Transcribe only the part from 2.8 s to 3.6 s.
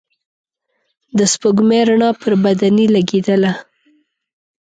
لګېدله.